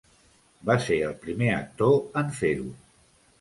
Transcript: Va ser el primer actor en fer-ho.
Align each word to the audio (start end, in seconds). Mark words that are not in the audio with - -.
Va 0.69 0.75
ser 0.85 0.97
el 1.09 1.13
primer 1.25 1.51
actor 1.57 1.93
en 2.23 2.33
fer-ho. 2.41 2.73